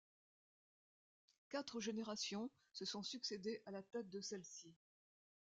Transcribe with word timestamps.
Quatre 1.49 1.79
générations 1.79 2.49
se 2.73 2.85
sont 2.85 3.03
succédé 3.03 3.61
à 3.67 3.71
la 3.71 3.83
tête 3.83 4.09
de 4.09 4.19
celle-ci. 4.19 4.73